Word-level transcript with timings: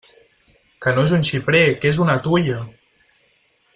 Que 0.85 0.93
no 0.95 1.03
és 1.09 1.13
un 1.17 1.27
xiprer, 1.29 1.61
que 1.83 1.91
és 1.93 2.01
una 2.07 2.17
tuia! 2.29 2.57